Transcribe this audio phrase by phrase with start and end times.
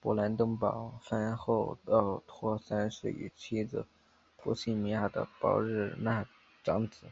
[0.00, 3.84] 勃兰登堡藩侯奥托三世与妻子
[4.36, 6.28] 波希米亚的鲍日娜的
[6.62, 7.08] 长子。